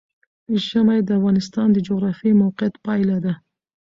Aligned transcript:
ژمی 0.65 0.99
د 1.03 1.09
افغانستان 1.19 1.67
د 1.71 1.77
جغرافیایي 1.87 2.39
موقیعت 2.43 2.73
پایله 2.85 3.17
ده. 3.25 3.33